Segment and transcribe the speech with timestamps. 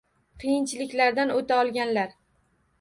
[0.43, 2.19] Qiyinchiliklardan o’ta olganlar